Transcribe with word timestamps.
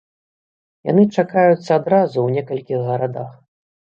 Яны 0.91 1.03
чакаюцца 1.17 1.71
адразу 1.79 2.13
ў 2.23 2.29
некалькіх 2.39 2.79
гарадах. 2.89 3.29